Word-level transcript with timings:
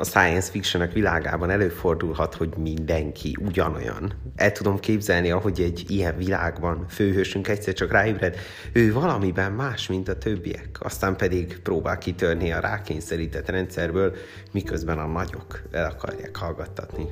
a 0.00 0.04
science 0.04 0.50
fictionek 0.50 0.92
világában 0.92 1.50
előfordulhat, 1.50 2.34
hogy 2.34 2.56
mindenki 2.56 3.36
ugyanolyan. 3.40 4.12
El 4.36 4.52
tudom 4.52 4.78
képzelni, 4.78 5.30
ahogy 5.30 5.60
egy 5.60 5.84
ilyen 5.88 6.16
világban 6.16 6.88
főhősünk 6.88 7.48
egyszer 7.48 7.74
csak 7.74 7.90
ráébred, 7.90 8.36
ő 8.72 8.92
valamiben 8.92 9.52
más, 9.52 9.86
mint 9.88 10.08
a 10.08 10.18
többiek, 10.18 10.78
aztán 10.80 11.16
pedig 11.16 11.60
próbál 11.62 11.98
kitörni 11.98 12.52
a 12.52 12.60
rákényszerített 12.60 13.48
rendszerből, 13.48 14.14
miközben 14.52 14.98
a 14.98 15.06
nagyok 15.06 15.62
el 15.70 15.90
akarják 15.90 16.36
hallgattatni. 16.36 17.06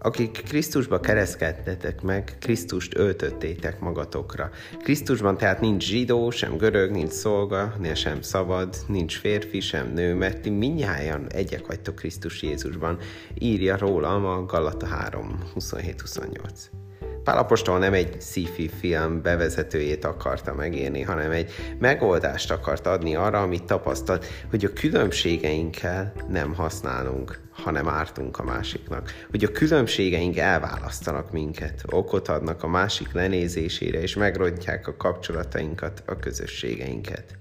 Akik 0.00 0.42
Krisztusba 0.48 1.00
kereszkedtetek 1.00 2.02
meg, 2.02 2.36
Krisztust 2.40 2.96
öltöttétek 2.96 3.80
magatokra. 3.80 4.50
Krisztusban 4.82 5.36
tehát 5.36 5.60
nincs 5.60 5.84
zsidó, 5.84 6.30
sem 6.30 6.56
görög, 6.56 6.90
nincs 6.90 7.12
szolga, 7.12 7.74
sem 7.94 8.22
szabad, 8.22 8.76
nincs 8.86 9.18
férfi, 9.18 9.60
sem 9.60 9.92
nő, 9.92 10.14
mert 10.14 10.40
ti 10.40 10.50
minnyáján 10.50 11.26
egyek 11.32 11.66
vagytok 11.66 11.94
Krisztus 11.94 12.42
Jézusban, 12.42 12.98
írja 13.38 13.76
rólam 13.76 14.24
a 14.24 14.44
Galata 14.44 14.86
3, 14.86 15.38
27-28. 15.54 16.87
Pálapostól 17.28 17.78
nem 17.78 17.92
egy 17.92 18.16
sci-fi 18.20 18.68
film 18.68 19.22
bevezetőjét 19.22 20.04
akarta 20.04 20.54
megírni, 20.54 21.02
hanem 21.02 21.30
egy 21.30 21.50
megoldást 21.78 22.50
akart 22.50 22.86
adni 22.86 23.14
arra, 23.14 23.42
amit 23.42 23.64
tapasztalt, 23.64 24.26
hogy 24.50 24.64
a 24.64 24.72
különbségeinkkel 24.72 26.12
nem 26.28 26.54
használunk, 26.54 27.40
hanem 27.50 27.88
ártunk 27.88 28.38
a 28.38 28.42
másiknak. 28.42 29.12
Hogy 29.30 29.44
a 29.44 29.52
különbségeink 29.52 30.36
elválasztanak 30.36 31.32
minket, 31.32 31.82
okot 31.86 32.28
adnak 32.28 32.62
a 32.62 32.68
másik 32.68 33.12
lenézésére, 33.12 34.00
és 34.00 34.16
megrontják 34.16 34.86
a 34.86 34.96
kapcsolatainkat, 34.96 36.02
a 36.06 36.16
közösségeinket. 36.16 37.38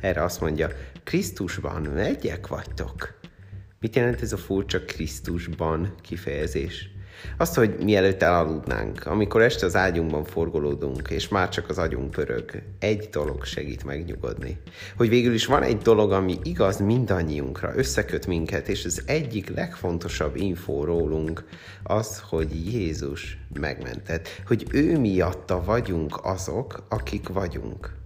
Erre 0.00 0.22
azt 0.22 0.40
mondja, 0.40 0.68
Krisztusban 1.04 1.96
egyek 1.96 2.46
vagytok. 2.46 3.14
Mit 3.80 3.96
jelent 3.96 4.22
ez 4.22 4.32
a 4.32 4.36
furcsa 4.36 4.84
Krisztusban 4.84 5.94
kifejezés? 6.00 6.90
Azt, 7.36 7.54
hogy 7.54 7.76
mielőtt 7.82 8.22
elaludnánk, 8.22 9.06
amikor 9.06 9.42
este 9.42 9.66
az 9.66 9.76
ágyunkban 9.76 10.24
forgolódunk, 10.24 11.08
és 11.10 11.28
már 11.28 11.48
csak 11.48 11.68
az 11.68 11.78
agyunk 11.78 12.10
pörög, 12.10 12.62
egy 12.78 13.08
dolog 13.10 13.44
segít 13.44 13.84
megnyugodni. 13.84 14.58
Hogy 14.96 15.08
végül 15.08 15.34
is 15.34 15.46
van 15.46 15.62
egy 15.62 15.78
dolog, 15.78 16.12
ami 16.12 16.38
igaz 16.42 16.80
mindannyiunkra, 16.80 17.72
összeköt 17.76 18.26
minket, 18.26 18.68
és 18.68 18.84
az 18.84 19.02
egyik 19.06 19.54
legfontosabb 19.54 20.36
infó 20.36 20.84
rólunk 20.84 21.44
az, 21.82 22.22
hogy 22.28 22.72
Jézus 22.72 23.38
megmentett, 23.60 24.28
hogy 24.46 24.66
ő 24.70 24.98
miatta 24.98 25.64
vagyunk 25.64 26.18
azok, 26.22 26.86
akik 26.88 27.28
vagyunk. 27.28 28.00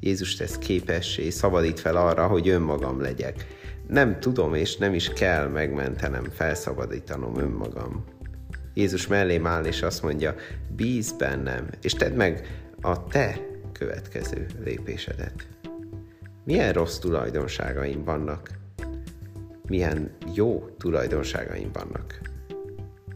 Jézus 0.00 0.34
tesz 0.34 0.58
képessé, 0.58 1.30
szabadít 1.30 1.80
fel 1.80 1.96
arra, 1.96 2.26
hogy 2.26 2.48
önmagam 2.48 3.00
legyek. 3.00 3.46
Nem 3.88 4.20
tudom 4.20 4.54
és 4.54 4.76
nem 4.76 4.94
is 4.94 5.08
kell 5.08 5.46
megmentenem, 5.46 6.24
felszabadítanom 6.24 7.38
önmagam. 7.38 8.04
Jézus 8.78 9.06
mellém 9.06 9.46
áll, 9.46 9.64
és 9.64 9.82
azt 9.82 10.02
mondja, 10.02 10.34
bíz 10.76 11.12
bennem, 11.12 11.68
és 11.82 11.92
tedd 11.92 12.12
meg 12.12 12.62
a 12.80 13.06
te 13.06 13.40
következő 13.72 14.46
lépésedet. 14.64 15.48
Milyen 16.44 16.72
rossz 16.72 16.98
tulajdonságaim 16.98 18.04
vannak? 18.04 18.48
Milyen 19.68 20.10
jó 20.34 20.68
tulajdonságaim 20.78 21.70
vannak? 21.72 22.20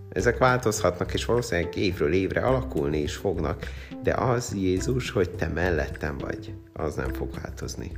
Ezek 0.08 0.38
változhatnak, 0.38 1.14
és 1.14 1.24
valószínűleg 1.24 1.76
évről 1.76 2.12
évre 2.12 2.40
alakulni 2.40 2.98
is 2.98 3.16
fognak, 3.16 3.66
de 4.02 4.14
az 4.14 4.54
Jézus, 4.56 5.10
hogy 5.10 5.30
te 5.30 5.48
mellettem 5.48 6.18
vagy, 6.18 6.54
az 6.72 6.94
nem 6.94 7.12
fog 7.12 7.28
változni. 7.42 7.92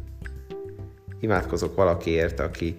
Imádkozok 1.20 1.74
valakiért, 1.74 2.40
aki 2.40 2.74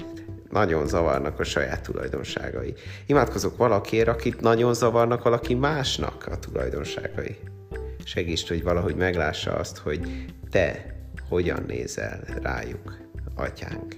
nagyon 0.50 0.88
zavarnak 0.88 1.40
a 1.40 1.44
saját 1.44 1.82
tulajdonságai. 1.82 2.74
Imádkozok 3.06 3.58
valakiért, 3.58 4.08
akit 4.08 4.42
nagyon 4.42 4.74
zavarnak 4.74 5.24
valaki 5.24 5.54
másnak 5.54 6.28
a 6.32 6.40
tulajdonságai. 6.40 7.38
Segíts, 8.04 8.48
hogy 8.48 8.64
valahogy 8.64 8.96
meglássa 8.96 9.54
azt, 9.54 9.78
hogy 9.78 10.26
te 10.50 10.96
hogyan 11.30 11.64
nézel 11.68 12.20
rájuk, 12.42 12.98
atyánk. 13.36 13.96